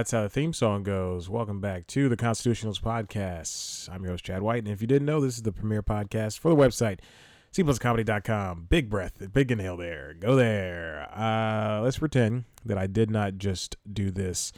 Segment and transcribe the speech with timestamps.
[0.00, 1.28] That's how the theme song goes.
[1.28, 3.86] Welcome back to the Constitutionals Podcast.
[3.90, 4.64] I'm your host, Chad White.
[4.64, 7.00] And if you didn't know, this is the premier podcast for the website,
[7.52, 8.68] cpluscomedy.com.
[8.70, 10.14] Big breath, big inhale there.
[10.18, 11.06] Go there.
[11.14, 14.54] Uh, let's pretend that I did not just do this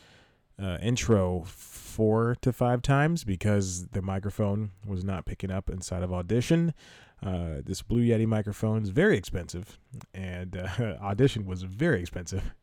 [0.62, 6.12] uh, intro four to five times because the microphone was not picking up inside of
[6.12, 6.72] Audition.
[7.20, 9.76] Uh, this Blue Yeti microphone is very expensive,
[10.14, 10.68] and uh,
[11.02, 12.54] Audition was very expensive.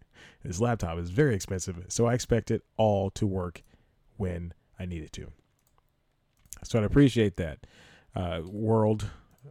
[0.43, 3.61] This laptop is very expensive, so I expect it all to work
[4.17, 5.31] when I need it to.
[6.63, 7.59] So I'd appreciate that.
[8.15, 9.05] Uh, world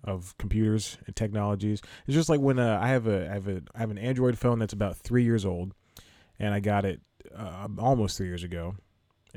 [0.05, 1.81] of computers and technologies.
[2.07, 4.39] It's just like when uh, I have a I have a I have an Android
[4.39, 5.73] phone that's about three years old,
[6.39, 7.01] and I got it
[7.37, 8.77] uh, almost three years ago,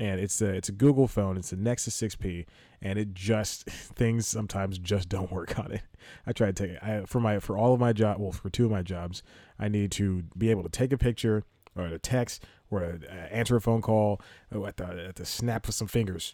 [0.02, 1.38] and it's a it's a Google phone.
[1.38, 2.48] It's a Nexus 6P,
[2.82, 5.84] and it just things sometimes just don't work on it.
[6.26, 8.18] I try to take it I, for my for all of my job.
[8.20, 9.22] Well, for two of my jobs,
[9.60, 11.44] I need to be able to take a picture
[11.78, 14.20] or a text or a, uh, answer a phone call
[14.52, 16.34] at the at the snap of some fingers.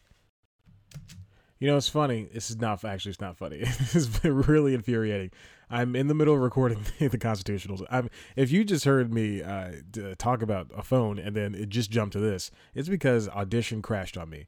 [1.59, 2.29] You know, it's funny.
[2.31, 3.11] This is not actually.
[3.11, 3.57] It's not funny.
[3.61, 5.31] it's really infuriating.
[5.69, 7.83] I'm in the middle of recording the constitutionals.
[7.89, 9.71] I'm, if you just heard me uh,
[10.17, 14.17] talk about a phone and then it just jumped to this, it's because Audition crashed
[14.17, 14.47] on me.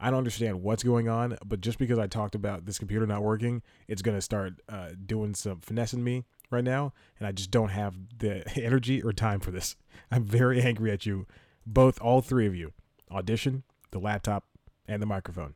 [0.00, 3.22] I don't understand what's going on, but just because I talked about this computer not
[3.22, 7.70] working, it's gonna start uh, doing some finessing me right now, and I just don't
[7.70, 9.74] have the energy or time for this.
[10.10, 11.26] I'm very angry at you,
[11.66, 12.72] both, all three of you.
[13.10, 14.44] Audition, the laptop,
[14.86, 15.54] and the microphone.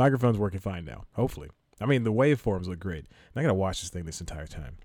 [0.00, 1.50] Microphone's working fine now, hopefully.
[1.78, 3.04] I mean, the waveforms look great.
[3.04, 4.78] I'm not gonna watch this thing this entire time.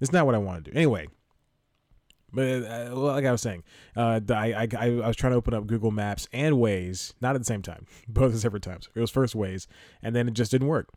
[0.00, 0.76] It's not what I want to do.
[0.76, 1.06] Anyway,
[2.32, 3.62] but uh, like I was saying,
[3.96, 7.40] uh, I, I, I was trying to open up Google Maps and Waze, not at
[7.40, 8.88] the same time, both at separate times.
[8.92, 9.68] It was first Waze,
[10.02, 10.88] and then it just didn't work.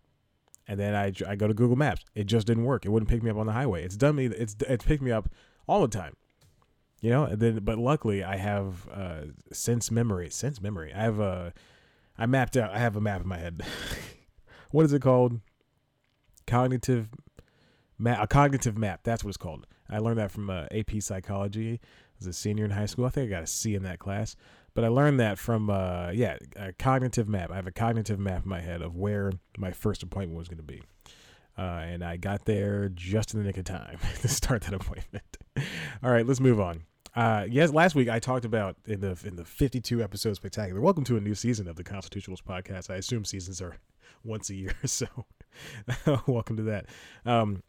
[0.68, 2.88] And then I, I go to Google Maps, it just didn't work.
[2.88, 3.84] It wouldn't pick me up on the highway.
[3.84, 4.26] It's done me.
[4.26, 5.30] It's it's picked me up
[5.68, 6.16] all the time,
[7.02, 7.26] you know.
[7.26, 10.32] And then, but luckily, I have uh, sense memory.
[10.32, 10.92] Sense memory.
[10.92, 11.54] I have a,
[12.18, 12.72] I mapped out.
[12.72, 13.64] I have a map in my head.
[14.72, 15.40] what is it called?
[16.46, 17.10] Cognitive
[17.98, 18.20] map.
[18.22, 19.02] A cognitive map.
[19.04, 19.66] That's what it's called.
[19.90, 21.80] I learned that from uh, AP Psychology
[22.20, 23.06] as a senior in high school.
[23.06, 24.36] I think I got a C in that class.
[24.76, 27.52] But I learned that from, uh, yeah, a cognitive map.
[27.52, 30.58] I have a cognitive map in my head of where my first appointment was going
[30.58, 30.82] to be.
[31.56, 35.38] Uh, and I got there just in the nick of time to start that appointment.
[36.04, 36.84] All right, let's move on.
[37.16, 40.82] Uh, yes, last week I talked about in the in the 52 episode spectacular.
[40.82, 42.90] Welcome to a new season of the Constitutionals podcast.
[42.90, 43.78] I assume seasons are
[44.24, 45.06] once a year, so
[46.28, 46.88] welcome to that.
[47.26, 47.62] Um,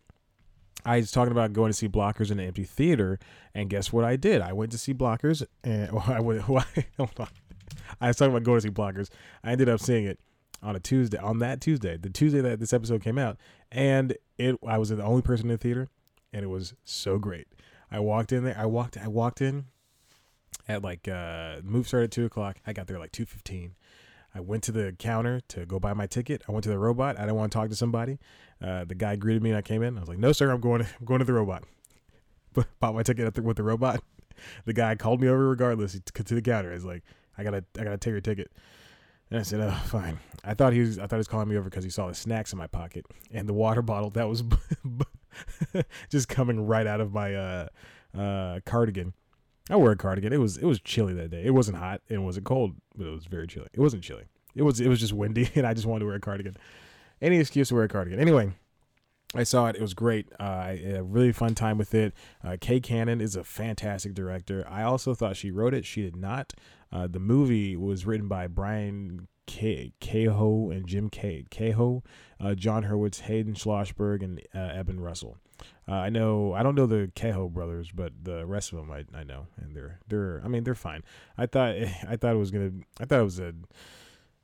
[0.87, 3.19] I was talking about going to see Blockers in an empty theater,
[3.55, 4.41] and guess what I did?
[4.41, 6.49] I went to see Blockers, and well, I went.
[6.49, 6.65] Well,
[6.97, 7.29] hold on.
[8.01, 9.11] I was talking about going to see Blockers.
[9.43, 10.21] I ended up seeing it
[10.63, 13.37] on a Tuesday, on that Tuesday, the Tuesday that this episode came out,
[13.71, 14.57] and it.
[14.67, 15.89] I was the only person in the theater,
[16.33, 17.47] and it was so great.
[17.95, 18.59] I walked in there.
[18.59, 18.99] I walked.
[18.99, 19.67] I walked in
[20.69, 22.57] at like uh, move started at two o'clock.
[22.67, 23.77] I got there like two fifteen.
[24.35, 26.43] I went to the counter to go buy my ticket.
[26.49, 27.17] I went to the robot.
[27.17, 28.19] I didn't want to talk to somebody.
[28.61, 29.97] Uh, the guy greeted me and I came in.
[29.97, 30.83] I was like, "No, sir, I'm going.
[30.83, 31.63] To, I'm going to the robot."
[32.81, 34.03] Bought my ticket the, with the robot.
[34.65, 36.73] The guy called me over regardless to, to the counter.
[36.73, 37.05] He's like,
[37.39, 38.51] "I gotta, I gotta take your ticket."
[39.31, 41.57] And I said, "Oh, fine." I thought he was, I thought he was calling me
[41.57, 44.43] over because he saw the snacks in my pocket and the water bottle that was
[46.11, 47.69] just coming right out of my uh,
[48.17, 49.13] uh, cardigan.
[49.71, 50.33] I wore a cardigan.
[50.33, 51.45] It was it was chilly that day.
[51.45, 53.69] It wasn't hot and it wasn't cold, but it was very chilly.
[53.73, 54.25] It wasn't chilly.
[54.55, 56.57] It was it was just windy, and I just wanted to wear a cardigan.
[57.23, 58.21] Any excuse to wear a cardigan.
[58.21, 58.53] Anyway,
[59.35, 59.77] I saw it.
[59.77, 60.29] It was great.
[60.39, 62.13] Uh, I had a really fun time with it.
[62.43, 64.67] Uh, Kay Cannon is a fantastic director.
[64.69, 65.85] I also thought she wrote it.
[65.85, 66.53] She did not.
[66.93, 72.03] Uh, the movie was written by Brian K- Kehoe and Jim K- Kehoe,
[72.41, 75.39] uh, Jon Hurwitz, Hayden Schlossberg, and uh, Eben Russell.
[75.89, 79.05] Uh, I know I don't know the Kehoe brothers, but the rest of them I,
[79.17, 81.03] I know, and they're they're I mean they're fine.
[81.37, 81.75] I thought
[82.09, 83.55] I thought it was gonna I thought it was a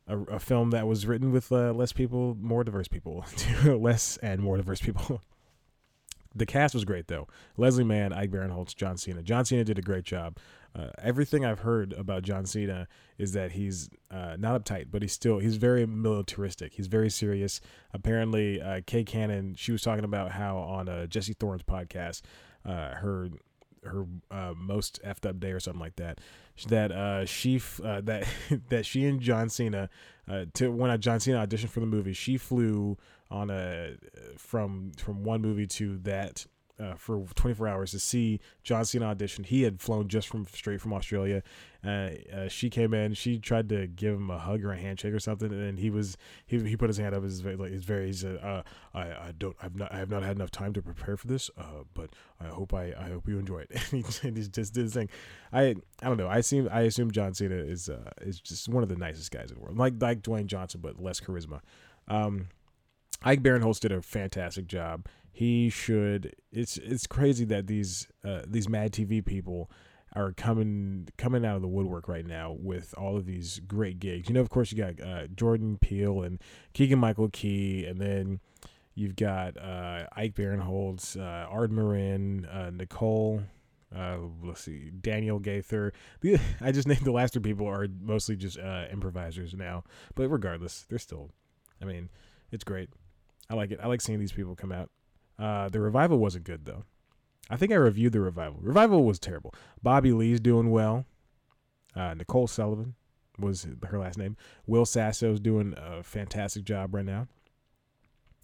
[0.07, 3.25] a, a film that was written with uh, less people, more diverse people,
[3.65, 5.23] less and more diverse people.
[6.35, 7.27] the cast was great though.
[7.57, 9.23] Leslie Mann, Ike Barinholtz, John Cena.
[9.23, 10.37] John Cena did a great job.
[10.75, 12.87] Uh, everything I've heard about John Cena
[13.19, 16.75] is that he's uh, not uptight, but he's still he's very militaristic.
[16.75, 17.61] He's very serious.
[17.93, 22.23] Apparently, uh, Kay Cannon she was talking about how on uh, Jesse Thorn's podcast,
[22.65, 23.31] uh, her
[23.83, 26.21] her uh, most effed up day or something like that.
[26.69, 28.27] That she that
[28.69, 29.91] that she and John Cena
[30.55, 32.97] to when John Cena auditioned for the movie, she flew
[33.29, 33.97] on a
[34.37, 36.47] from from one movie to that
[36.81, 39.45] uh, for 24 hours to see John Cena audition.
[39.45, 41.43] He had flown just from straight from Australia.
[41.85, 43.15] Uh, uh, she came in.
[43.15, 46.17] She tried to give him a hug or a handshake or something, and he was
[46.47, 47.23] he, he put his hand up.
[47.23, 48.63] His like his very he said, uh,
[48.95, 51.51] I I don't I've not I have not had enough time to prepare for this.
[51.57, 52.11] Uh, but
[52.41, 53.71] I hope I I hope you enjoy it.
[54.23, 55.09] and he just did his thing.
[55.53, 56.29] I I don't know.
[56.29, 59.51] I seem I assume John Cena is uh is just one of the nicest guys
[59.51, 61.61] in the world, like like Dwayne Johnson, but less charisma.
[62.09, 62.49] Um,
[63.23, 65.07] Ike Barinholtz did a fantastic job.
[65.33, 66.35] He should.
[66.53, 69.71] It's it's crazy that these uh, these Mad TV people
[70.15, 74.29] are coming coming out of the woodwork right now with all of these great gigs.
[74.29, 76.41] You know, of course, you got uh, Jordan Peele and
[76.73, 78.41] Keegan Michael Key, and then
[78.95, 83.43] you've got uh, Ike Barinholtz, uh, Ard Marin, uh, Nicole.
[83.95, 85.93] Uh, let's see, Daniele Gaither.
[86.61, 89.85] I just named the last two people are mostly just uh, improvisers now,
[90.15, 91.31] but regardless, they're still.
[91.83, 92.09] I mean,
[92.53, 92.91] it's great.
[93.49, 93.81] I like it.
[93.83, 94.91] I like seeing these people come out.
[95.41, 96.85] Uh, the revival wasn't good though.
[97.49, 98.59] I think I reviewed the revival.
[98.63, 99.55] Revival was terrible.
[99.83, 101.07] Bobby Lee's doing well.
[101.97, 102.95] Uh, Nicole Sullivan
[103.39, 104.37] was her last name.
[104.67, 107.27] Will Sasso's doing a fantastic job right now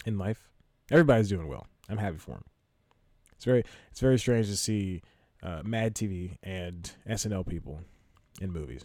[0.07, 0.49] in life.
[0.91, 1.67] Everybody's doing well.
[1.89, 2.45] I'm happy for him.
[3.35, 5.03] It's very it's very strange to see
[5.43, 7.81] uh, Mad TV and SNL people
[8.41, 8.85] in movies.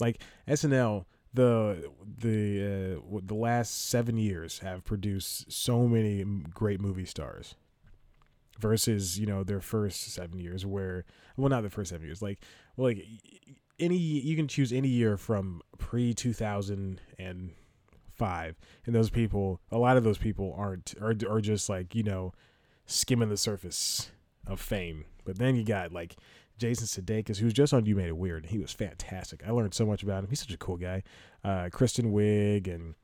[0.00, 1.04] Like SNL
[1.36, 7.54] the the uh, the last seven years have produced so many great movie stars
[8.58, 11.04] versus you know their first seven years where
[11.36, 12.40] well not the first seven years like
[12.76, 13.06] well, like
[13.78, 18.56] any you can choose any year from pre 2005
[18.86, 22.32] and those people a lot of those people aren't are, are just like you know
[22.86, 24.10] skimming the surface
[24.46, 25.04] of fame.
[25.24, 26.16] But then you got like
[26.58, 28.44] Jason Sudeikis, who's just on You Made It Weird.
[28.44, 29.42] And He was fantastic.
[29.46, 30.30] I learned so much about him.
[30.30, 31.02] He's such a cool guy.
[31.44, 32.94] Uh, Kristen Wiig and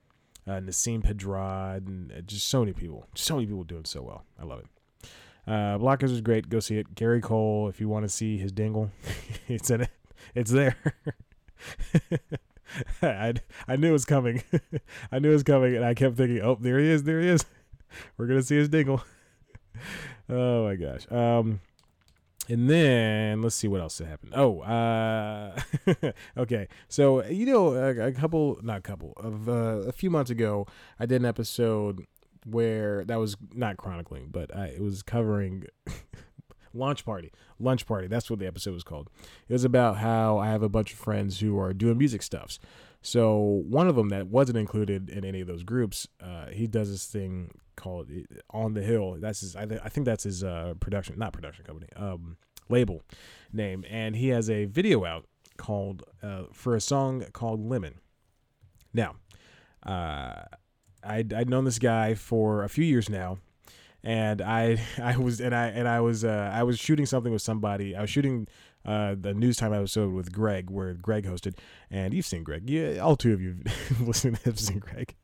[0.46, 3.06] uh, Nasim Pedrad and uh, just so many people.
[3.14, 4.25] So many people doing so well.
[4.40, 4.66] I love it.
[5.46, 6.49] Uh, Blockers is great.
[6.49, 6.94] Go see it.
[6.94, 8.90] Gary Cole, if you want to see his dingle,
[9.49, 9.90] it's in it.
[10.34, 10.76] It's there.
[13.02, 13.34] I,
[13.69, 14.43] I knew it was coming.
[15.12, 17.02] I knew it was coming, and I kept thinking, oh, there he is.
[17.02, 17.44] There he is.
[18.16, 19.02] We're going to see his dingle.
[20.28, 21.10] oh, my gosh.
[21.10, 21.60] Um,
[22.48, 24.32] and then let's see what else happened.
[24.34, 25.58] Oh, uh,
[26.36, 26.68] okay.
[26.88, 30.66] So you know, a, a, couple, not a couple of uh, a few months ago,
[30.98, 32.06] I did an episode
[32.44, 35.66] where that was not chronicling, but I, it was covering
[36.74, 38.08] launch party, lunch party.
[38.08, 39.08] That's what the episode was called.
[39.48, 42.58] It was about how I have a bunch of friends who are doing music stuffs.
[43.02, 46.90] So one of them that wasn't included in any of those groups, uh, he does
[46.90, 47.50] this thing
[47.82, 49.17] called uh, On the Hill.
[49.19, 49.56] That's his.
[49.56, 52.37] I, th- I think that's his uh, production, not production company, um,
[52.69, 53.02] label
[53.52, 55.26] name, and he has a video out
[55.56, 57.96] called uh, for a song called Lemon.
[58.94, 59.17] Now,
[59.84, 60.44] uh,
[61.02, 63.38] I'd, I'd known this guy for a few years now,
[64.05, 67.43] and I I was and I and I was uh, I was shooting something with
[67.43, 67.96] somebody.
[67.96, 68.46] I was shooting
[68.84, 71.58] uh, the news time episode with Greg, where Greg hosted,
[71.90, 72.70] and you've seen Greg.
[72.70, 73.58] Yeah, all two of you
[74.00, 75.17] listening have seen Greg.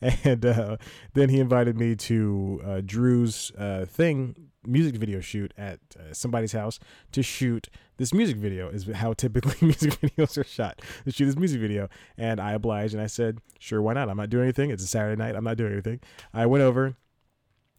[0.24, 0.76] And uh,
[1.14, 6.52] then he invited me to uh, Drew's uh, thing music video shoot at uh, somebody's
[6.52, 6.78] house
[7.12, 7.68] to shoot
[7.98, 8.68] this music video.
[8.68, 10.82] Is how typically music videos are shot.
[11.04, 14.08] To shoot this music video, and I obliged, and I said, "Sure, why not?
[14.08, 14.70] I'm not doing anything.
[14.70, 15.36] It's a Saturday night.
[15.36, 16.00] I'm not doing anything."
[16.34, 16.96] I went over,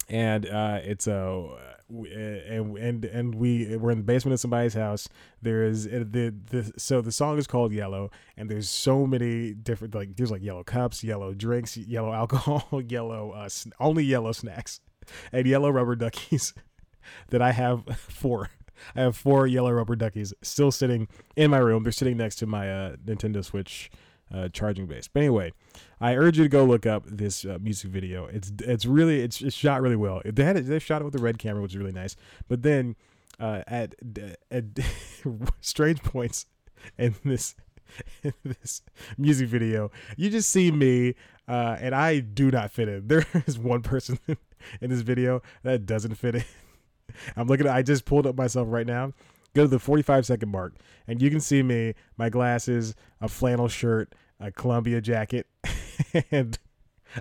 [0.09, 1.50] and uh, it's a
[1.89, 5.07] and and and we we're in the basement of somebody's house.
[5.42, 9.54] There is uh, the the so the song is called Yellow, and there's so many
[9.54, 13.49] different like there's like yellow cups, yellow drinks, yellow alcohol, yellow uh,
[13.80, 14.81] only yellow snacks,
[15.31, 16.54] and yellow rubber duckies
[17.30, 18.49] that I have four.
[18.95, 21.83] I have four yellow rubber duckies still sitting in my room.
[21.83, 23.90] They're sitting next to my uh, Nintendo Switch
[24.34, 25.07] uh, charging base.
[25.07, 25.54] But anyway,
[26.00, 28.26] I urge you to go look up this uh, music video.
[28.26, 30.22] It's it's really it's, it's shot really well.
[30.26, 32.16] They had it, they shot it with the red camera, which is really nice.
[32.48, 32.96] But then
[33.40, 33.96] uh, at
[34.52, 34.66] at
[35.62, 36.46] strange points
[36.98, 37.56] in this
[38.24, 38.81] in this
[39.18, 41.16] music video, you just see me,
[41.48, 43.04] uh, and I do not fit in.
[43.07, 44.19] There is one person
[44.81, 46.44] in this video that doesn't fit in.
[47.36, 47.68] I'm looking.
[47.68, 49.14] At, I just pulled up myself right now.
[49.56, 50.75] Go to the 45 second mark,
[51.07, 55.47] and you can see me, my glasses, a flannel shirt, a Columbia jacket,
[56.31, 56.57] and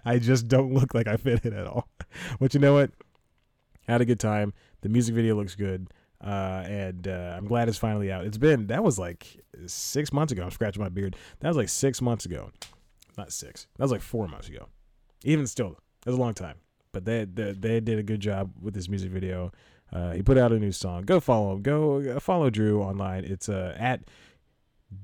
[0.04, 1.88] I just don't look like I fit in at all.
[2.40, 2.92] But you know what?
[3.86, 4.54] Had a good time.
[4.80, 5.88] The music video looks good.
[6.24, 8.24] Uh, and uh, I'm glad it's finally out.
[8.24, 10.42] It's been that was like six months ago.
[10.44, 11.14] I'm scratching my beard.
[11.40, 12.50] That was like six months ago,
[13.18, 13.66] not six.
[13.76, 14.68] That was like four months ago.
[15.24, 16.56] Even still, was a long time.
[16.92, 19.52] But they they, they did a good job with this music video.
[19.92, 21.02] Uh, he put out a new song.
[21.02, 21.62] Go follow him.
[21.62, 23.24] Go uh, follow Drew online.
[23.24, 24.00] It's uh, at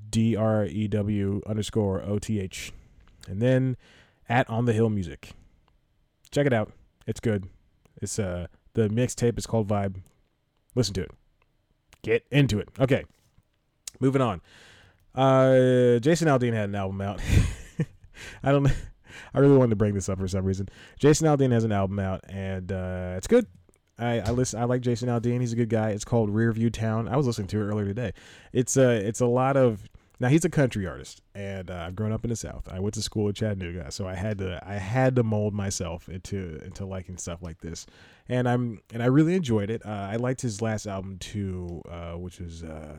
[0.09, 2.71] D R E W underscore O T H.
[3.27, 3.77] And then
[4.27, 5.31] at On the Hill Music.
[6.31, 6.71] Check it out.
[7.07, 7.47] It's good.
[8.01, 10.01] It's uh The mixtape is called Vibe.
[10.75, 11.11] Listen to it.
[12.01, 12.69] Get into it.
[12.79, 13.05] Okay.
[13.99, 14.41] Moving on.
[15.15, 17.21] Uh, Jason Aldean had an album out.
[18.43, 18.67] I don't.
[19.33, 20.69] I really wanted to bring this up for some reason.
[20.99, 23.45] Jason Aldean has an album out, and uh, it's good.
[23.97, 24.59] I, I listen.
[24.59, 25.39] I like Jason Aldean.
[25.39, 25.89] He's a good guy.
[25.89, 27.07] It's called Rearview Town.
[27.07, 28.13] I was listening to it earlier today.
[28.51, 28.87] It's a.
[28.87, 29.87] Uh, it's a lot of
[30.23, 32.69] now he's a country artist, and uh, I've grown up in the South.
[32.71, 36.07] I went to school in Chattanooga, so I had to I had to mold myself
[36.07, 37.85] into into liking stuff like this,
[38.29, 39.85] and I'm and I really enjoyed it.
[39.85, 42.95] Uh, I liked his last album too, uh, which was uh,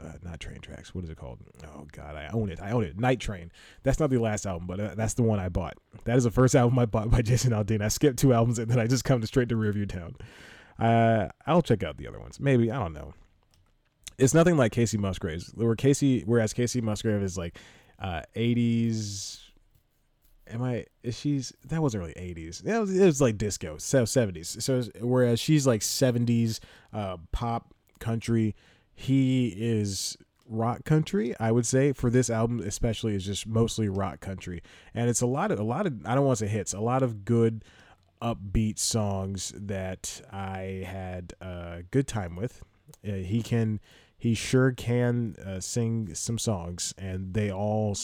[0.00, 0.94] uh, not Train Tracks.
[0.94, 1.40] What is it called?
[1.66, 2.60] Oh God, I own it.
[2.62, 3.00] I own it.
[3.00, 3.50] Night Train.
[3.82, 5.74] That's not the last album, but uh, that's the one I bought.
[6.04, 7.82] That is the first album I bought by Jason Aldean.
[7.82, 10.14] I skipped two albums and then I just come to straight to Rearview Town.
[11.48, 12.38] I'll check out the other ones.
[12.38, 13.12] Maybe I don't know
[14.18, 15.50] it's nothing like Kacey Musgraves.
[15.54, 17.58] Where Kacey, whereas Kacey Musgrave is like
[17.98, 19.40] uh, 80s.
[20.48, 20.84] Am I?
[21.02, 22.64] Is she's that wasn't really 80s.
[22.64, 24.60] It was, it was like disco, so 70s.
[24.62, 26.60] So whereas she's like 70s
[26.92, 28.54] uh, pop country,
[28.94, 30.16] he is
[30.46, 31.34] rock country.
[31.40, 35.26] I would say for this album especially is just mostly rock country, and it's a
[35.26, 37.64] lot of a lot of I don't want to say hits, a lot of good
[38.20, 42.62] upbeat songs that I had a good time with.
[43.06, 43.80] Uh, he can
[44.24, 47.94] he sure can uh, sing some songs, and they all.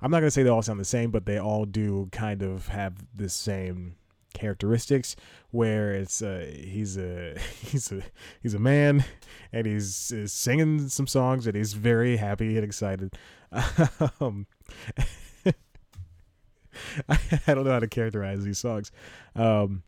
[0.00, 2.68] I'm not gonna say they all sound the same, but they all do kind of
[2.68, 3.96] have the same
[4.32, 5.16] characteristics
[5.50, 8.02] where it's uh, he's a he's a
[8.42, 9.04] he's a man
[9.52, 13.12] and he's, he's singing some songs and he's very happy and excited
[14.18, 14.46] um,
[17.06, 18.90] I, don't know how to characterize these songs
[19.36, 19.82] um,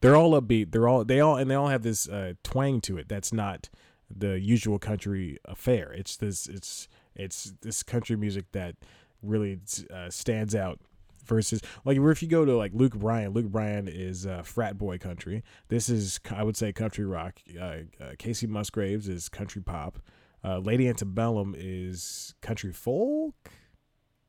[0.00, 2.98] they're all upbeat they're all they all and they all have this uh, twang to
[2.98, 3.68] it that's not
[4.14, 5.92] the usual country affair.
[5.92, 8.76] It's this it's it's this country music that
[9.22, 9.60] really
[9.92, 10.80] uh, stands out
[11.24, 14.98] versus like if you go to like Luke Bryan, Luke Bryan is uh, frat boy
[14.98, 15.42] country.
[15.68, 17.40] This is I would say country rock.
[17.58, 17.78] Uh, uh,
[18.18, 19.98] Kacey Musgraves is country pop.
[20.42, 23.34] Uh, Lady Antebellum is country folk.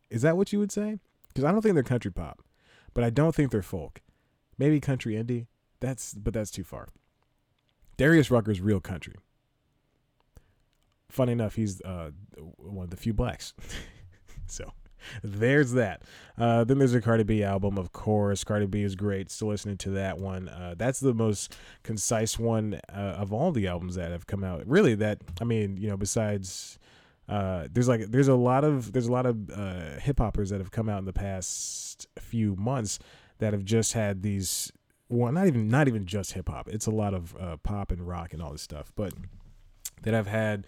[0.09, 0.99] Is that what you would say?
[1.29, 2.43] Because I don't think they're country pop,
[2.93, 4.01] but I don't think they're folk.
[4.57, 5.47] Maybe country indie.
[5.79, 6.87] That's but that's too far.
[7.97, 9.15] Darius Rucker's real country
[11.11, 12.11] funny enough, he's uh,
[12.57, 13.53] one of the few blacks.
[14.47, 14.71] so
[15.23, 16.03] there's that.
[16.37, 18.43] Uh, then there's a Cardi B album, of course.
[18.43, 19.29] Cardi B is great.
[19.29, 20.49] Still listening to that one.
[20.49, 24.65] Uh, that's the most concise one uh, of all the albums that have come out.
[24.67, 26.77] Really, that I mean, you know, besides.
[27.29, 30.59] Uh, there's like there's a lot of there's a lot of uh, hip hoppers that
[30.59, 32.99] have come out in the past few months
[33.37, 34.69] that have just had these
[35.07, 38.05] well not even not even just hip hop it's a lot of uh, pop and
[38.05, 39.13] rock and all this stuff but
[40.01, 40.67] that have had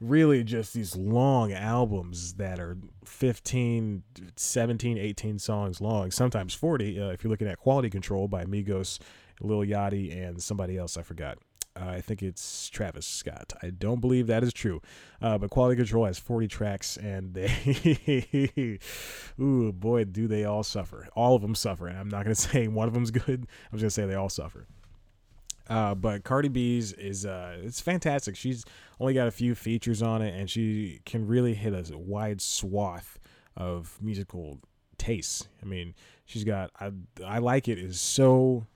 [0.00, 4.02] really just these long albums that are 15
[4.34, 8.98] 17 18 songs long sometimes 40 uh, if you're looking at quality control by migos
[9.40, 11.38] lil yachty and somebody else i forgot.
[11.76, 13.52] Uh, i think it's travis scott.
[13.62, 14.80] I don't believe that is true.
[15.20, 18.78] Uh, but quality control has 40 tracks and they
[19.40, 21.08] ooh boy do they all suffer.
[21.14, 23.46] All of them suffer and i'm not going to say one of them's good.
[23.70, 24.66] I'm just going to say they all suffer
[25.70, 28.34] uh, but Cardi B's is uh, it's fantastic.
[28.34, 28.64] She's
[28.98, 33.20] only got a few features on it, and she can really hit a wide swath
[33.56, 34.58] of musical
[34.98, 35.48] tastes.
[35.62, 35.94] I mean,
[36.26, 36.90] she's got I
[37.24, 38.66] I like it is so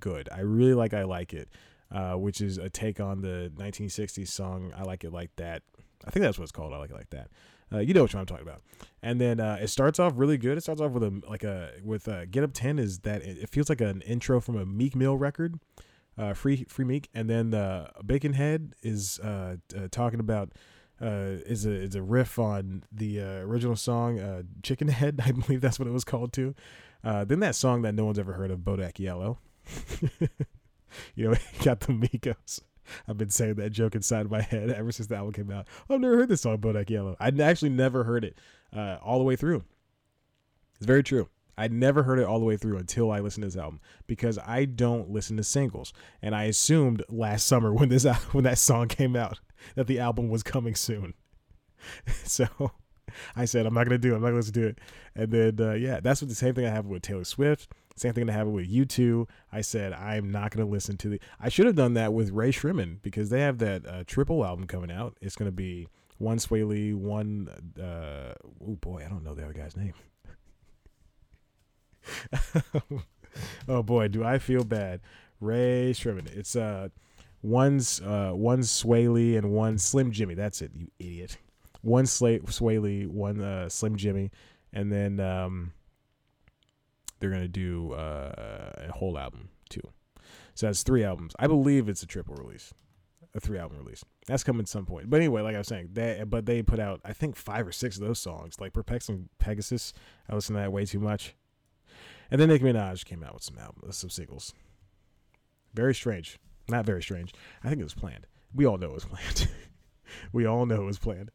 [0.00, 0.28] good.
[0.32, 1.48] I really like I like it,
[1.92, 5.62] uh, which is a take on the 1960s song I like it like that.
[6.04, 6.72] I think that's what it's called.
[6.72, 7.28] I like it like that.
[7.72, 8.62] Uh, you know what I'm talking about.
[9.04, 10.58] And then uh, it starts off really good.
[10.58, 13.38] It starts off with a like a with a Get Up Ten is that it,
[13.38, 15.60] it feels like an intro from a Meek Mill record
[16.20, 20.52] uh, Free Free Meek, and then uh, Bickenhead is uh, uh, talking about
[21.00, 25.32] uh, is a is a riff on the uh, original song uh, Chicken Head, I
[25.32, 26.54] believe that's what it was called too.
[27.02, 29.38] Uh, then that song that no one's ever heard of, Bodak Yellow.
[31.14, 32.60] you know, got the Migos.
[33.08, 35.66] I've been saying that joke inside my head ever since the album came out.
[35.88, 37.16] I've never heard this song, Bodak Yellow.
[37.20, 38.38] I'd actually never heard it
[38.74, 39.64] uh, all the way through.
[40.76, 41.28] It's very true.
[41.56, 44.38] I never heard it all the way through until I listened to this album because
[44.38, 45.92] I don't listen to singles,
[46.22, 49.40] and I assumed last summer when this when that song came out
[49.74, 51.14] that the album was coming soon.
[52.24, 52.46] so
[53.36, 54.16] I said I'm not gonna do it.
[54.16, 54.78] I'm not gonna to it.
[55.14, 57.68] And then uh, yeah, that's what the same thing I have with Taylor Swift.
[57.96, 59.28] Same thing I have with U2.
[59.52, 61.20] I said I'm not gonna listen to the.
[61.38, 64.66] I should have done that with Rae Sremmurd because they have that uh, triple album
[64.66, 65.16] coming out.
[65.20, 65.88] It's gonna be
[66.18, 67.48] one Swae Lee, one.
[67.78, 68.34] Uh,
[68.66, 69.94] oh boy, I don't know the other guy's name.
[73.68, 75.00] oh boy, do I feel bad.
[75.40, 76.36] Rae Sremmurd.
[76.36, 76.88] It's uh
[77.42, 80.34] one's uh one's Swae Lee and one Slim Jimmy.
[80.34, 81.38] That's it, you idiot.
[81.82, 84.30] One Sla- Swae Lee, one uh, Slim Jimmy,
[84.72, 85.72] and then um
[87.18, 89.82] they're gonna do uh, a whole album too.
[90.54, 91.34] So that's three albums.
[91.38, 92.74] I believe it's a triple release,
[93.34, 94.04] a three album release.
[94.26, 95.08] That's coming at some point.
[95.08, 97.72] But anyway, like I was saying, they but they put out I think five or
[97.72, 99.92] six of those songs, like Perplexing Pegasus.
[100.28, 101.34] I listened to that way too much.
[102.30, 104.54] And then Nicki Minaj came out with some albums, some singles.
[105.74, 106.38] Very strange.
[106.68, 107.32] Not very strange.
[107.64, 108.26] I think it was planned.
[108.54, 109.48] We all know it was planned.
[110.32, 111.30] we all know it was planned.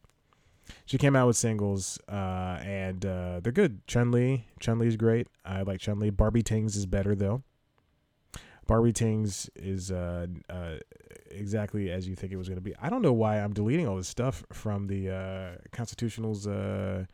[0.84, 3.86] She came out with singles, uh, and uh, they're good.
[3.86, 5.28] Chun Li, Chun Li's great.
[5.44, 6.10] I like Chun Li.
[6.10, 7.42] Barbie Tings is better though.
[8.66, 10.76] Barbie Tings is uh, uh,
[11.30, 12.74] exactly as you think it was going to be.
[12.80, 17.04] I don't know why I'm deleting all this stuff from the uh, Constitutional's uh,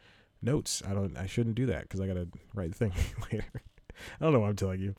[0.40, 0.82] notes.
[0.88, 1.16] I don't.
[1.16, 2.92] I shouldn't do that because I got to write the thing
[3.32, 3.44] later.
[4.20, 4.94] I don't know why I'm telling you.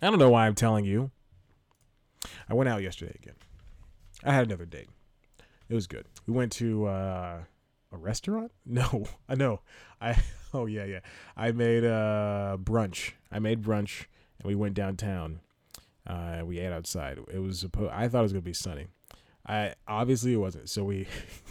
[0.00, 1.10] I don't know why I'm telling you.
[2.48, 3.34] I went out yesterday again.
[4.24, 4.88] I had another date.
[5.68, 6.06] It was good.
[6.26, 7.38] We went to uh,
[7.92, 8.52] a restaurant.
[8.66, 9.60] No, I know.
[10.00, 10.16] I
[10.54, 11.00] oh yeah yeah.
[11.36, 13.12] I made uh, brunch.
[13.30, 14.06] I made brunch
[14.38, 15.40] and we went downtown.
[16.06, 17.18] Uh, we ate outside.
[17.32, 17.92] It was supposed.
[17.92, 18.86] I thought it was gonna be sunny.
[19.46, 20.68] I obviously it wasn't.
[20.68, 21.06] So we,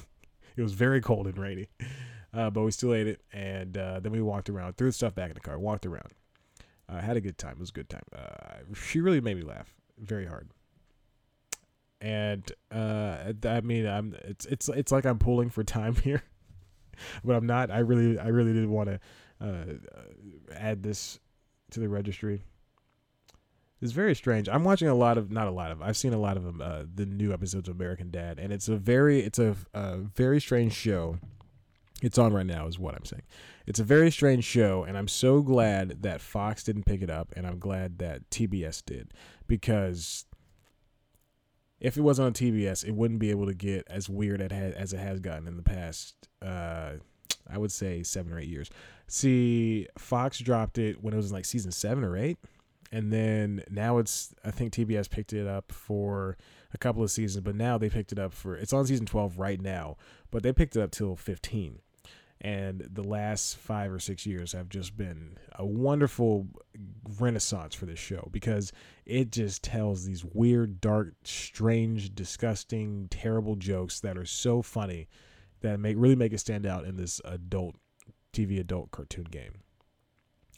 [0.56, 1.70] it was very cold and rainy,
[2.34, 3.22] uh, but we still ate it.
[3.32, 6.10] And uh, then we walked around, threw the stuff back in the car, walked around.
[6.92, 7.54] I had a good time.
[7.54, 8.04] It was a good time.
[8.16, 10.50] Uh, she really made me laugh very hard.
[12.00, 16.24] And uh, I mean, I'm it's it's it's like I'm pulling for time here,
[17.24, 17.72] but I'm not.
[17.72, 19.00] I really I really did want to
[19.40, 19.66] uh,
[20.54, 21.20] add this
[21.72, 22.44] to the registry
[23.82, 24.48] it's very strange.
[24.48, 26.84] I'm watching a lot of, not a lot of, I've seen a lot of uh,
[26.94, 30.74] the new episodes of American Dad, and it's a very, it's a, a very strange
[30.74, 31.18] show.
[32.02, 33.24] It's on right now, is what I'm saying.
[33.66, 37.34] It's a very strange show, and I'm so glad that Fox didn't pick it up,
[37.36, 39.14] and I'm glad that TBS did,
[39.48, 40.26] because
[41.80, 45.00] if it wasn't on TBS, it wouldn't be able to get as weird as it
[45.00, 46.16] has gotten in the past.
[46.42, 46.94] Uh,
[47.50, 48.70] I would say seven or eight years.
[49.08, 52.38] See, Fox dropped it when it was like season seven or eight
[52.92, 56.38] and then now it's I think TBS picked it up for
[56.74, 59.40] a couple of seasons, but now they picked it up for it's on season 12
[59.40, 59.98] right now,
[60.30, 61.80] but they picked it up till 15.
[62.44, 66.48] And the last 5 or 6 years have just been a wonderful
[67.20, 68.72] renaissance for this show because
[69.06, 75.08] it just tells these weird, dark, strange, disgusting, terrible jokes that are so funny
[75.62, 77.76] that make really make it stand out in this adult
[78.34, 79.62] TV adult cartoon game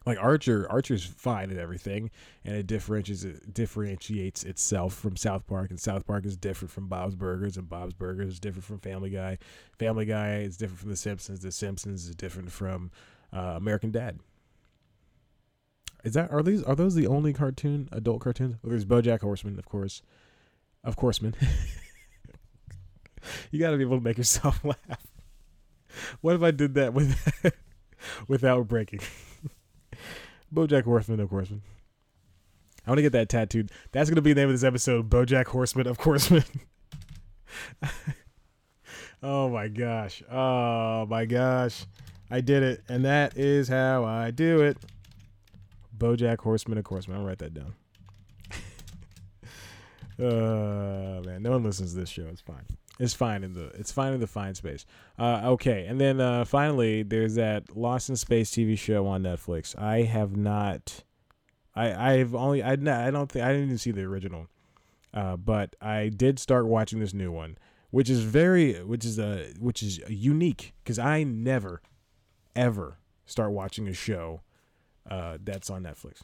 [0.06, 2.12] like Archer, Archer's fine and everything,
[2.44, 6.88] and it differentiates it differentiates itself from South Park, and South Park is different from
[6.88, 9.38] Bob's Burgers, and Bob's Burgers is different from Family Guy.
[9.80, 11.39] Family Guy is different from The Simpsons.
[11.39, 12.92] The Simpsons is different from
[13.32, 14.20] uh, American Dad.
[16.04, 18.58] Is that are these are those the only cartoon adult cartoons?
[18.62, 20.02] Well, there's BoJack Horseman, of course,
[20.84, 21.34] of course, man.
[23.52, 25.08] you got to be able to make yourself laugh.
[26.20, 27.54] What if I did that with
[28.28, 29.00] without breaking?
[30.54, 31.63] BoJack Horseman of Horseman.
[32.86, 33.72] I want to get that tattooed.
[33.92, 35.10] That's going to be the name of this episode.
[35.10, 36.44] BoJack Horseman of Horseman.
[39.24, 40.22] oh my gosh.
[40.30, 41.86] Oh my gosh.
[42.30, 42.84] I did it.
[42.88, 44.78] And that is how I do it.
[45.98, 47.18] BoJack Horseman of Horseman.
[47.18, 47.74] I'll write that down.
[50.20, 52.28] uh man, no one listens to this show.
[52.28, 52.66] It's fine.
[53.00, 54.86] It's fine in the it's fine in the fine space.
[55.18, 59.78] Uh, okay, and then uh, finally, there's that Lost in Space TV show on Netflix.
[59.78, 61.04] I have not.
[61.76, 62.76] I I've only I I
[63.12, 64.48] don't think I didn't even see the original,
[65.14, 67.58] uh, but I did start watching this new one,
[67.90, 71.82] which is very which is a which is unique because I never,
[72.56, 74.42] ever start watching a show,
[75.10, 76.22] uh, that's on Netflix.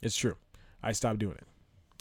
[0.00, 0.36] It's true.
[0.80, 1.46] I stopped doing it.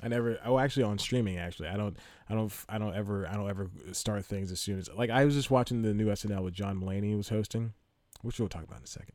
[0.03, 0.37] I never.
[0.45, 1.37] Oh, actually, on streaming.
[1.37, 1.95] Actually, I don't.
[2.29, 2.53] I don't.
[2.67, 3.27] I don't ever.
[3.27, 4.89] I don't ever start things as soon as.
[4.89, 7.73] Like I was just watching the new SNL with John Mulaney was hosting,
[8.21, 9.13] which we'll talk about in a second.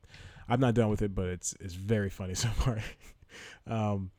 [0.48, 2.78] I'm not done with it, but it's it's very funny so far.
[3.66, 4.10] um,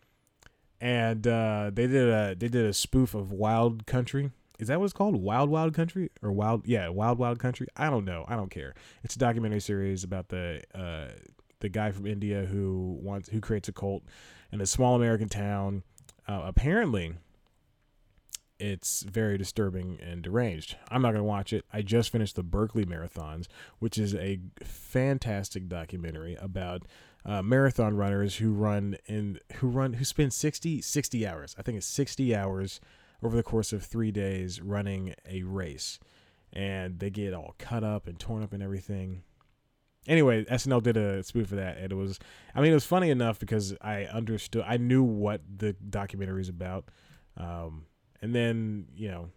[0.80, 4.32] and uh, they did a they did a spoof of Wild Country.
[4.60, 5.16] Is that what it's called?
[5.16, 6.68] Wild Wild Country or Wild?
[6.68, 7.68] Yeah, Wild Wild Country.
[7.78, 8.26] I don't know.
[8.28, 8.76] I don't care.
[9.04, 11.08] It's a documentary series about the uh,
[11.62, 14.04] the guy from India who wants who creates a cult
[14.52, 15.84] in a small American town
[16.30, 17.16] uh, apparently,
[18.60, 20.76] it's very disturbing and deranged.
[20.92, 21.66] I'm not going to watch it.
[21.74, 23.48] I just finished the Barkley Marathons,
[23.80, 26.84] which is a fantastic documentary about
[27.26, 31.56] uh, marathon runners who run in who run who spend 60 60 hours.
[31.58, 32.80] I think it's 60 hours
[33.24, 36.00] over the course of 3 days running a race.
[36.54, 39.24] And they get all cut up and torn up and everything
[40.08, 42.20] anyway, SNL did a spoof for that, and it was,
[42.56, 46.50] I mean, it was funny enough because I understood, I knew what the documentary is
[46.50, 46.86] about.
[47.38, 47.86] Um,
[48.22, 49.30] and then you know,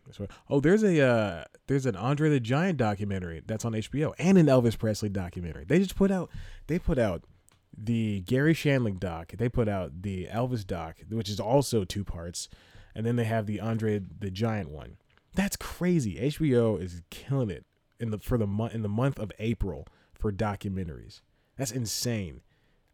[0.51, 4.47] oh, there's a uh, there's an Andre the Giant documentary that's on HBO and an
[4.47, 5.65] Elvis Presley documentary.
[5.65, 6.31] They just put out,
[6.67, 7.23] they put out
[7.77, 9.33] the Garry Shandling doc.
[9.37, 12.49] They put out the Elvis doc, which is also two parts,
[12.95, 14.97] and then they have the Andre the Giant one.
[15.35, 16.17] That's crazy.
[16.17, 17.65] HBO is killing it
[18.01, 19.87] in the for the month in the month of April
[20.23, 21.21] for documentaries.
[21.59, 22.43] That's insane.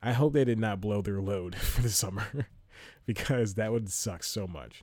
[0.02, 2.48] I hope they did not blow their load for the summer
[3.06, 4.82] because that would suck so much.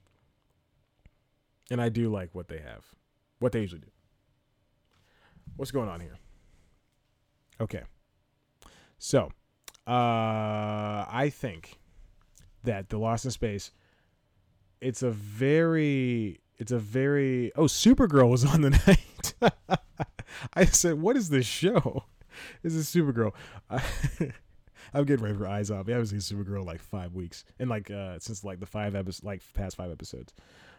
[1.72, 2.86] And I do like what they have,
[3.40, 3.88] what they usually do.
[5.58, 6.18] What's going on here?
[7.60, 7.82] Okay.
[9.00, 9.32] So,
[9.88, 9.90] uh,
[11.10, 11.80] I think
[12.64, 13.72] that the Lost in Space,
[14.82, 17.52] it's a very, it's a very.
[17.56, 18.70] Oh, Supergirl was on the
[19.42, 19.56] night.
[20.54, 22.04] I said, "What is this show?"
[22.64, 23.34] This is Supergirl.
[24.94, 25.88] I'm getting ready for Eyes Off.
[25.88, 29.24] I haven't seen Supergirl like five weeks, and like uh, since like the five episodes,
[29.24, 30.34] like past five episodes.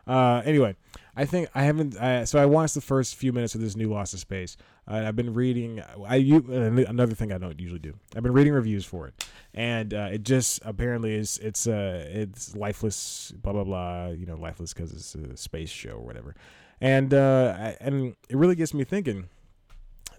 [0.07, 0.77] Uh, anyway,
[1.17, 2.01] I think I haven't.
[2.01, 4.57] I, so I watched the first few minutes of this new Lost in Space.
[4.87, 5.83] Uh, I've been reading.
[6.07, 7.95] I you another thing I don't usually do.
[8.15, 12.55] I've been reading reviews for it, and uh, it just apparently is it's uh it's
[12.55, 13.33] lifeless.
[13.43, 14.07] Blah blah blah.
[14.09, 16.37] You know, lifeless because it's a space show or whatever.
[16.81, 19.29] And uh, and it really gets me thinking.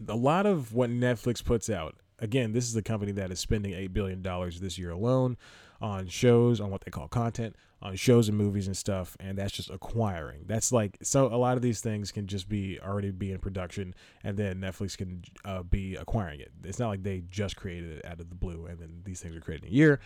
[0.07, 1.95] A lot of what Netflix puts out.
[2.19, 5.37] Again, this is a company that is spending eight billion dollars this year alone
[5.79, 9.51] on shows, on what they call content, on shows and movies and stuff, and that's
[9.51, 10.45] just acquiring.
[10.47, 13.93] That's like so a lot of these things can just be already be in production,
[14.23, 16.51] and then Netflix can uh, be acquiring it.
[16.63, 19.35] It's not like they just created it out of the blue, and then these things
[19.35, 19.99] are created in a year.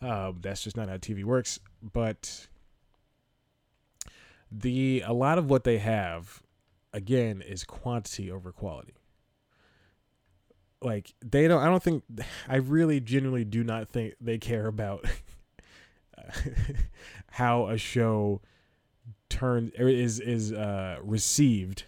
[0.00, 1.58] Um, that's just not how TV works.
[1.82, 2.48] But
[4.50, 6.42] the a lot of what they have,
[6.94, 8.94] again, is quantity over quality
[10.80, 12.04] like they don't i don't think
[12.48, 15.04] i really genuinely do not think they care about
[17.30, 18.40] how a show
[19.28, 21.84] turns is is uh received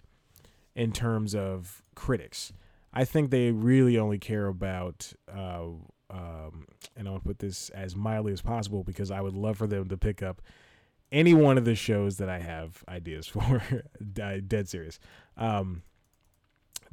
[0.75, 2.53] in terms of critics.
[2.93, 5.63] I think they really only care about uh
[6.09, 6.65] um
[6.97, 9.97] and i'll put this as mildly as possible because i would love for them to
[9.97, 10.41] pick up
[11.09, 13.61] any one of the shows that i have ideas for
[14.13, 14.99] dead serious.
[15.37, 15.83] Um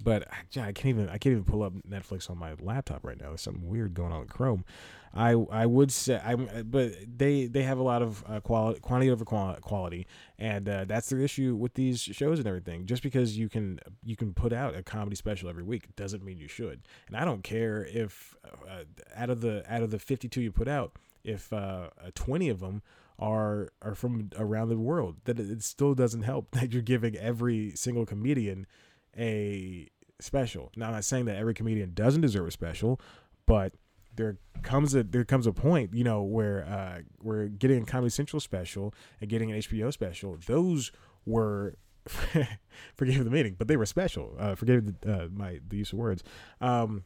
[0.03, 3.19] but I, I can't even I can't even pull up Netflix on my laptop right
[3.21, 3.29] now.
[3.29, 4.65] There's something weird going on with Chrome.
[5.15, 9.11] I I would say I but they they have a lot of uh, quality quantity
[9.11, 10.07] over quality,
[10.39, 12.87] and uh, that's the issue with these shows and everything.
[12.87, 16.39] Just because you can you can put out a comedy special every week doesn't mean
[16.39, 16.83] you should.
[17.09, 18.85] And I don't care if uh,
[19.17, 20.93] out of the out of the 52 you put out,
[21.25, 22.83] if uh, 20 of them
[23.19, 27.73] are are from around the world, that it still doesn't help that you're giving every
[27.75, 28.67] single comedian
[29.19, 29.89] a
[30.21, 30.71] special.
[30.77, 33.01] Now, I'm not saying that every comedian doesn't deserve a special,
[33.47, 33.75] but
[34.17, 38.11] there comes a there comes a point, you know, where uh, we're getting a Comedy
[38.11, 40.37] Central special and getting an HBO special.
[40.47, 40.93] Those
[41.25, 41.77] were
[42.95, 44.35] forgive the meaning, but they were special.
[44.39, 46.23] Uh, forgive the, uh, my the use of words.
[46.61, 47.05] Um,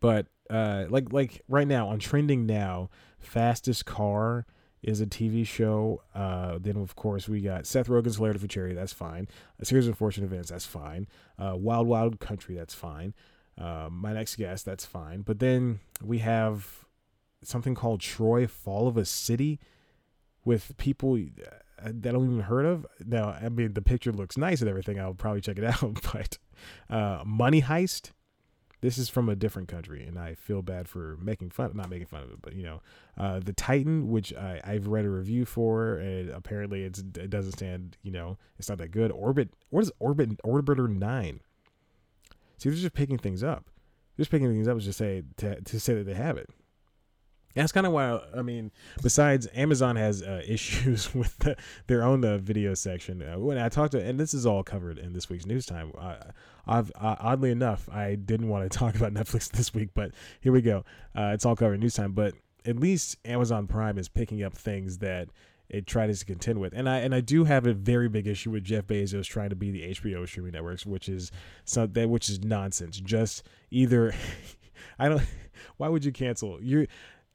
[0.00, 4.46] but uh, like like right now on trending now, fastest car
[4.86, 6.00] is a TV show.
[6.14, 8.74] Uh, then of course we got Seth Rogen's Hilarity for Charity.
[8.74, 9.28] That's fine.
[9.58, 10.50] A series of unfortunate events.
[10.50, 11.08] That's fine.
[11.38, 12.54] Uh, Wild Wild Country.
[12.54, 13.12] That's fine.
[13.58, 14.64] Uh, my next guest.
[14.64, 15.22] That's fine.
[15.22, 16.84] But then we have
[17.42, 19.58] something called Troy Fall of a City
[20.44, 21.50] with people uh,
[21.84, 22.86] that I don't even heard of.
[23.04, 25.00] Now, I mean, the picture looks nice and everything.
[25.00, 25.98] I'll probably check it out.
[26.12, 26.38] But
[26.88, 28.12] uh, Money Heist
[28.86, 32.06] this is from a different country, and I feel bad for making fun, not making
[32.06, 32.82] fun of it, but you know,
[33.18, 37.52] uh, the Titan, which I, I've read a review for, and apparently it's it doesn't
[37.52, 39.10] stand, you know, it's not that good.
[39.10, 41.40] Orbit, what is Orbit Orbiter Nine?
[42.58, 43.64] See, they're just picking things up.
[44.16, 46.48] They're just picking things up to say to, to say that they have it
[47.62, 48.70] that's kind of why I mean,
[49.02, 53.22] besides Amazon has uh, issues with the, their own uh, video section.
[53.22, 55.92] Uh, when I talked to, and this is all covered in this week's news time.
[56.66, 60.62] I've oddly enough, I didn't want to talk about Netflix this week, but here we
[60.62, 60.84] go.
[61.16, 62.12] Uh, it's all covered in news time.
[62.12, 65.28] But at least Amazon Prime is picking up things that
[65.68, 66.72] it tries to contend with.
[66.74, 69.56] And I and I do have a very big issue with Jeff Bezos trying to
[69.56, 71.32] be the HBO streaming networks, which is
[71.64, 73.00] so that which is nonsense.
[73.00, 74.14] Just either
[74.98, 75.22] I don't.
[75.78, 76.58] Why would you cancel?
[76.62, 76.86] You're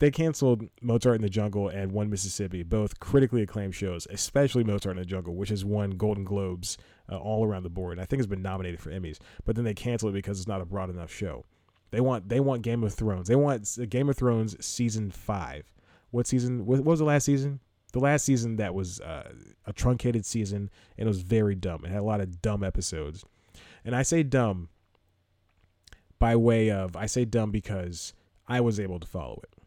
[0.02, 4.98] they canceled Mozart in the Jungle and One Mississippi, both critically acclaimed shows, especially Mozart
[4.98, 8.00] in the Jungle, which has won Golden Globes uh, all around the board.
[8.00, 10.60] I think it's been nominated for Emmys, but then they canceled it because it's not
[10.60, 11.46] a broad enough show.
[11.92, 13.28] They want they want Game of Thrones.
[13.28, 15.72] They want Game of Thrones season five.
[16.10, 16.66] What season?
[16.66, 17.60] What, was the last season?
[17.94, 19.32] The last season that was uh,
[19.68, 21.86] a truncated season and it was very dumb.
[21.86, 23.24] It had a lot of dumb episodes,
[23.86, 24.70] and I say dumb
[26.18, 28.14] by way of I say dumb because
[28.48, 29.61] I was able to follow it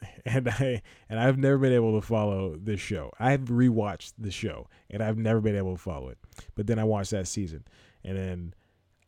[0.24, 3.12] and I and I've never been able to follow this show.
[3.18, 6.18] I've rewatched the show and I've never been able to follow it.
[6.54, 7.64] But then I watched that season
[8.04, 8.54] and then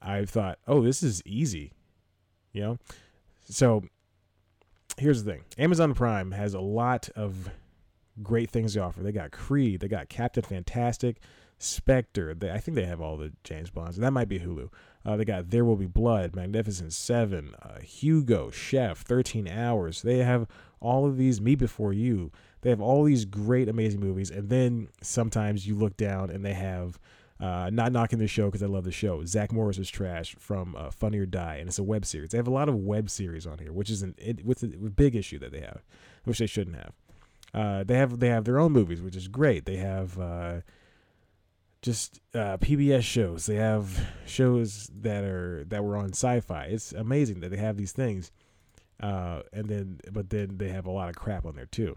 [0.01, 1.73] I thought, "Oh, this is easy."
[2.53, 2.79] You know?
[3.45, 3.85] So
[4.97, 7.51] here's the thing Amazon Prime has a lot of
[8.23, 9.03] great things to offer.
[9.03, 11.21] They got Creed, they got Captain Fantastic,
[11.59, 12.35] Spectre.
[12.35, 13.97] They, I think they have all the James Bonds.
[13.97, 14.71] That might be Hulu.
[15.05, 20.03] Uh, they got There Will Be Blood, Magnificent Seven, uh, Hugo, Chef, 13 Hours.
[20.03, 20.47] They have
[20.81, 22.31] all of these, Me Before You.
[22.63, 24.31] They have all these great, amazing movies.
[24.31, 26.99] And then sometimes you look down and they have,
[27.41, 30.75] uh, not knocking the show because I love the show, Zach Morris is Trash from
[30.77, 31.57] uh, Funny or Die.
[31.57, 32.31] And it's a web series.
[32.31, 34.67] They have a lot of web series on here, which is an, it, with a,
[34.67, 35.85] big issue that they have,
[36.25, 36.93] which they shouldn't have.
[37.55, 39.65] Uh, they have they have their own movies, which is great.
[39.65, 40.61] They have uh,
[41.81, 43.47] just uh, PBS shows.
[43.47, 46.65] They have shows that are that were on Sci-Fi.
[46.65, 48.33] It's amazing that they have these things,
[49.01, 51.97] uh, and then but then they have a lot of crap on there too.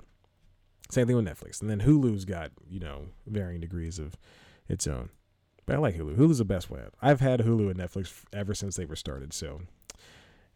[0.90, 4.16] Same thing with Netflix, and then Hulu's got you know varying degrees of
[4.68, 5.10] its own.
[5.66, 6.16] But I like Hulu.
[6.16, 6.82] Hulu's the best one.
[7.02, 9.34] I've had Hulu and Netflix ever since they were started.
[9.34, 9.62] So,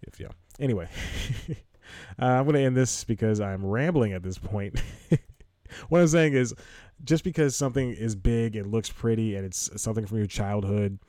[0.01, 0.29] if yeah.
[0.59, 0.89] Anyway,
[1.49, 4.81] uh, I'm gonna end this because I'm rambling at this point.
[5.89, 6.53] what I'm saying is,
[7.03, 10.99] just because something is big and looks pretty and it's something from your childhood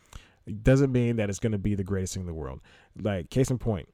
[0.62, 2.61] doesn't mean that it's going to be the greatest thing in the world.
[3.01, 3.88] Like case in point,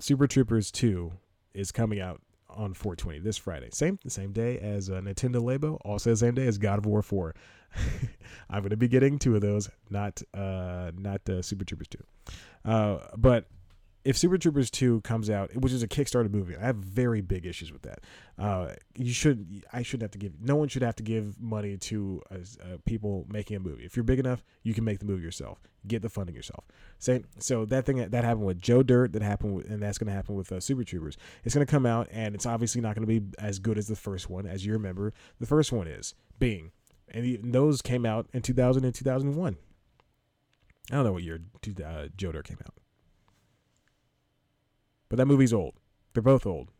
[0.00, 1.12] Super Troopers 2
[1.54, 3.68] is coming out on 420 this Friday.
[3.72, 6.86] Same the same day as uh, Nintendo Labo, also the same day as God of
[6.86, 7.34] War 4.
[8.50, 11.98] I'm going to be getting two of those, not uh not uh, Super Troopers 2.
[12.64, 13.46] Uh but
[14.08, 17.44] if Super Troopers 2 comes out, which is a Kickstarter movie, I have very big
[17.44, 18.00] issues with that.
[18.38, 21.76] Uh, you should, I shouldn't have to give, no one should have to give money
[21.76, 23.84] to uh, uh, people making a movie.
[23.84, 25.60] If you're big enough, you can make the movie yourself.
[25.86, 26.64] Get the funding yourself.
[26.98, 27.26] Same.
[27.38, 30.14] So that thing that happened with Joe Dirt, that happened, with, and that's going to
[30.14, 31.18] happen with uh, Super Troopers.
[31.44, 33.88] It's going to come out, and it's obviously not going to be as good as
[33.88, 35.12] the first one, as you remember.
[35.38, 36.72] The first one is Bing,
[37.10, 39.58] and those came out in 2000 and 2001.
[40.90, 41.40] I don't know what year
[41.84, 42.72] uh, Joe Dirt came out.
[45.08, 45.74] But that movie's old.
[46.12, 46.70] They're both old.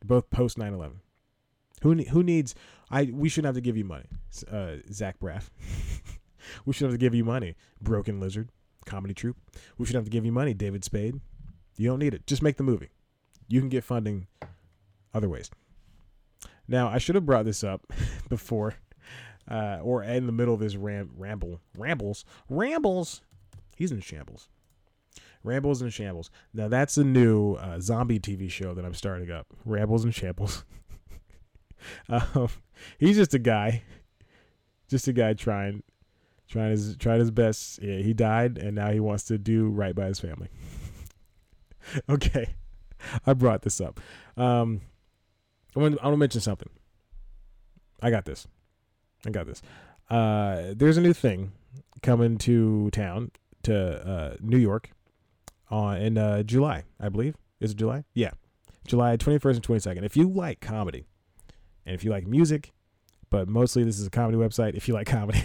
[0.00, 1.00] They're both post 9/11.
[1.82, 2.54] Who who needs?
[2.90, 4.06] I we shouldn't have to give you money,
[4.50, 5.50] uh, Zach Braff.
[6.64, 8.50] we shouldn't have to give you money, Broken Lizard,
[8.86, 9.36] comedy troupe.
[9.76, 11.20] We shouldn't have to give you money, David Spade.
[11.76, 12.26] You don't need it.
[12.26, 12.90] Just make the movie.
[13.48, 14.26] You can get funding
[15.12, 15.50] other ways.
[16.68, 17.92] Now I should have brought this up
[18.28, 18.74] before,
[19.50, 23.22] uh, or in the middle of this ram- ramble, rambles, rambles.
[23.76, 24.48] He's in shambles.
[25.46, 26.30] Rambles and Shambles.
[26.52, 29.46] Now that's a new uh, zombie TV show that I'm starting up.
[29.64, 30.64] Rambles and Shambles.
[32.08, 32.48] um,
[32.98, 33.84] he's just a guy,
[34.88, 35.84] just a guy trying,
[36.48, 37.80] trying his trying his best.
[37.80, 40.48] Yeah, he died, and now he wants to do right by his family.
[42.10, 42.54] okay,
[43.24, 44.00] I brought this up.
[44.36, 44.80] Um,
[45.76, 46.70] I want, to mention something.
[48.02, 48.48] I got this.
[49.24, 49.62] I got this.
[50.10, 51.52] Uh, there's a new thing
[52.02, 53.30] coming to town
[53.62, 54.90] to uh, New York
[55.70, 57.36] on in uh, July, I believe.
[57.60, 58.04] Is it July?
[58.14, 58.32] Yeah,
[58.86, 60.04] July 21st and 22nd.
[60.04, 61.06] If you like comedy,
[61.84, 62.72] and if you like music,
[63.30, 64.74] but mostly this is a comedy website.
[64.74, 65.44] If you like comedy,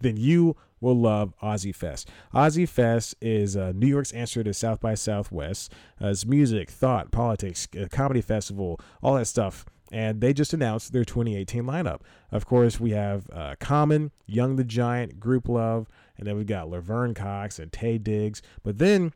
[0.00, 2.08] then you will love OZY Fest.
[2.34, 5.72] OZY Fest is uh, New York's answer to South by Southwest.
[6.02, 9.64] Uh, it's music, thought, politics, uh, comedy festival, all that stuff.
[9.92, 12.00] And they just announced their 2018 lineup.
[12.32, 15.86] Of course, we have uh, Common, Young the Giant, Grouplove,
[16.18, 18.42] and then we've got Laverne Cox and Taye Diggs.
[18.64, 19.12] But then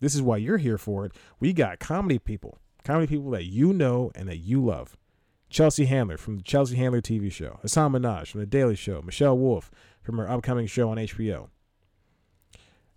[0.00, 1.12] this is why you're here for it.
[1.40, 4.96] We got comedy people, comedy people that you know and that you love.
[5.50, 9.36] Chelsea Handler from the Chelsea Handler TV show, Hasan Minhaj from The Daily Show, Michelle
[9.36, 9.70] Wolf
[10.02, 11.48] from her upcoming show on HBO.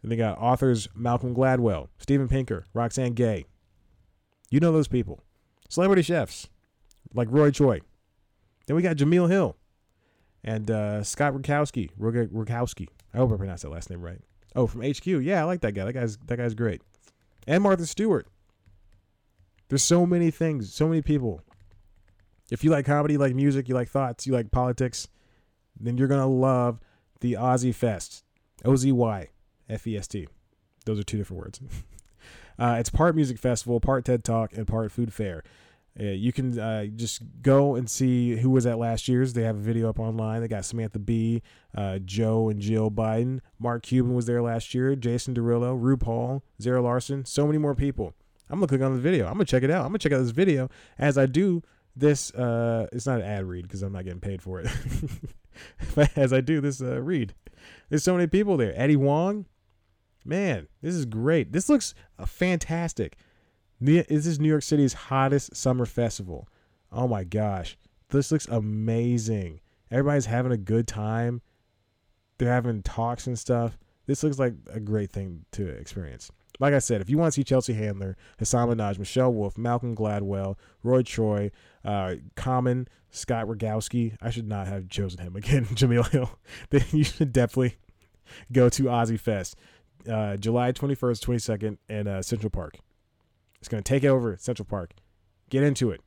[0.03, 3.45] And they got authors Malcolm Gladwell, Steven Pinker, Roxane Gay.
[4.49, 5.23] You know those people.
[5.69, 6.49] Celebrity chefs
[7.13, 7.79] like Roy Choi.
[8.65, 9.55] Then we got Jemele Hill
[10.43, 11.89] and uh, Scott Rukowski.
[11.97, 12.89] Rukowski.
[13.13, 14.19] I hope I pronounced that last name right.
[14.55, 15.05] Oh, from HQ.
[15.05, 15.85] Yeah, I like that guy.
[15.85, 16.81] That guy's that guy's great
[17.47, 18.27] and Martha Stewart.
[19.69, 21.41] There's so many things, so many people.
[22.51, 25.07] If you like comedy, you like music, you like thoughts, you like politics,
[25.79, 26.79] then you're gonna love
[27.21, 28.23] the OZY Fest.
[28.65, 29.29] O Z Y
[29.69, 30.27] F E S T.
[30.85, 31.61] Those are two different words.
[32.59, 35.43] uh, it's part music festival, part TED Talk, and part food fair.
[35.99, 39.33] Uh, you can uh, just go and see who was at last year's.
[39.33, 40.41] They have a video up online.
[40.41, 41.43] They got Samantha Bee,
[41.75, 43.39] uh, Joe and Jill Biden.
[43.59, 44.95] Mark Cuban was there last year.
[44.95, 47.25] Jason Derulo, RuPaul, Zara Larsson.
[47.25, 48.13] So many more people.
[48.49, 49.27] I'm gonna click on the video.
[49.27, 49.81] I'm gonna check it out.
[49.81, 51.61] I'm gonna check out this video as I do
[51.95, 52.33] this.
[52.33, 54.69] Uh, it's not an ad read because I'm not getting paid for it.
[55.95, 57.33] but as I do this uh, read,
[57.89, 58.73] there's so many people there.
[58.75, 59.45] Eddie Wong,
[60.25, 61.51] man, this is great.
[61.51, 63.17] This looks uh, fantastic.
[63.83, 66.47] This is New York City's hottest summer festival.
[66.91, 67.79] Oh my gosh.
[68.09, 69.59] This looks amazing.
[69.89, 71.41] Everybody's having a good time.
[72.37, 73.79] They're having talks and stuff.
[74.05, 76.31] This looks like a great thing to experience.
[76.59, 79.95] like I said, if you want to see Chelsea Handler, Hasan Minhaj, Michelle Wolf, Malcolm
[79.95, 81.49] Gladwell, Roy Choi,
[81.83, 86.37] uh, Common, Scott Rogowski, I should not have chosen him again, Jemele Hill,
[86.69, 87.77] then you should definitely
[88.51, 89.55] go to OZY Fest,
[90.07, 92.77] uh, July 21st, 22nd, in uh, Central Park.
[93.61, 94.93] It's going to take it over Central Park.
[95.49, 96.01] Get into it.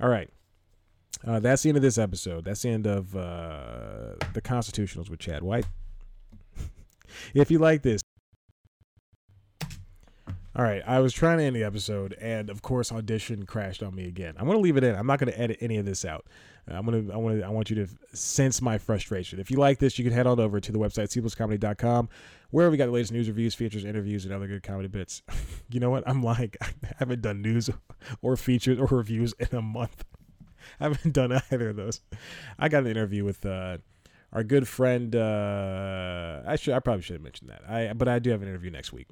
[0.00, 0.30] All right.
[1.26, 2.44] Uh, that's the end of this episode.
[2.44, 5.66] That's the end of uh, the Constitutionals with Chad White.
[7.34, 8.00] if you like this,
[10.56, 13.94] all right, I was trying to end the episode, and of course, audition crashed on
[13.94, 14.34] me again.
[14.38, 14.94] I'm gonna leave it in.
[14.94, 16.24] I'm not gonna edit any of this out.
[16.66, 19.38] I'm gonna, I want to, I want you to sense my frustration.
[19.38, 22.08] If you like this, you can head on over to the website cpluscomedy.com,
[22.50, 25.22] where we got the latest news, reviews, features, interviews, and other good comedy bits.
[25.70, 26.04] you know what?
[26.06, 27.68] I'm like, I haven't done news
[28.22, 30.04] or features or reviews in a month.
[30.80, 32.00] I haven't done either of those.
[32.58, 33.44] I got an interview with.
[33.44, 33.78] Uh,
[34.36, 35.16] our good friend.
[35.16, 37.62] Uh, I should, I probably should have mentioned that.
[37.66, 39.08] I, but I do have an interview next week,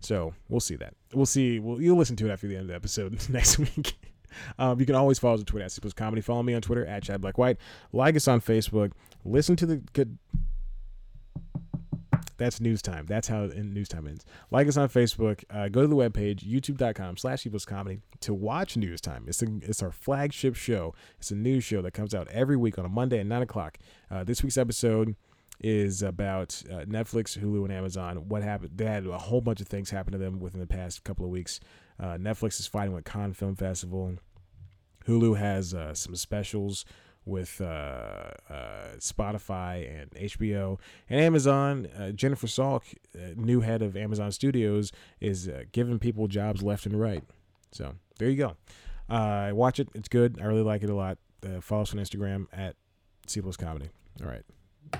[0.00, 0.94] so we'll see that.
[1.14, 1.60] We'll see.
[1.60, 3.94] Well, you'll listen to it after the end of the episode next week.
[4.58, 6.20] Um, you can always follow us on Twitter at C Comedy.
[6.20, 7.56] Follow me on Twitter at Chad Black White.
[7.92, 8.90] Like us on Facebook.
[9.24, 10.18] Listen to the good
[12.36, 13.06] that's news time.
[13.06, 14.24] That's how news time ends.
[14.50, 15.44] Like us on Facebook.
[15.50, 19.24] Uh, go to the webpage, youtube.com slash comedy to watch news time.
[19.26, 20.94] It's, a, it's our flagship show.
[21.18, 23.78] It's a news show that comes out every week on a Monday at 9 o'clock.
[24.10, 25.14] Uh, this week's episode
[25.60, 28.28] is about uh, Netflix, Hulu, and Amazon.
[28.28, 28.72] What happened?
[28.76, 31.30] They had a whole bunch of things happen to them within the past couple of
[31.30, 31.60] weeks.
[31.98, 34.16] Uh, Netflix is fighting with Cannes Film Festival.
[35.06, 36.84] Hulu has uh, some specials
[37.26, 41.88] with uh, uh, Spotify and HBO and Amazon.
[41.98, 46.86] Uh, Jennifer Salke, uh, new head of Amazon Studios, is uh, giving people jobs left
[46.86, 47.24] and right.
[47.72, 48.56] So there you go.
[49.08, 50.38] Uh, watch it; it's good.
[50.40, 51.18] I really like it a lot.
[51.60, 52.76] follow us on Instagram at
[53.26, 53.90] C Plus Comedy.
[54.22, 54.42] All right,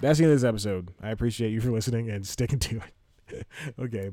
[0.00, 0.90] that's the end of this episode.
[1.02, 2.80] I appreciate you for listening and sticking to
[3.30, 3.46] it.
[3.78, 4.10] okay.